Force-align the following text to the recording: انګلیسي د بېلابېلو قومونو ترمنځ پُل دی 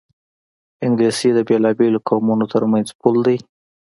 انګلیسي 0.85 1.29
د 1.33 1.39
بېلابېلو 1.47 2.03
قومونو 2.07 2.45
ترمنځ 2.53 2.87
پُل 2.99 3.15
دی 3.25 3.37